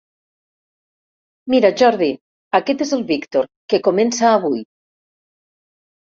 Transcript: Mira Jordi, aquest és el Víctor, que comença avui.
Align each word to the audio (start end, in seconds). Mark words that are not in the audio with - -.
Mira 1.53 1.69
Jordi, 1.81 2.07
aquest 2.59 2.81
és 2.85 2.93
el 2.97 3.03
Víctor, 3.11 3.45
que 3.73 3.81
comença 3.89 4.31
avui. 4.31 4.63